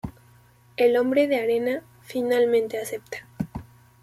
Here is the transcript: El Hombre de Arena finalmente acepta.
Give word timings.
El 0.77 0.97
Hombre 0.97 1.27
de 1.27 1.35
Arena 1.35 1.83
finalmente 2.01 2.79
acepta. 2.79 3.27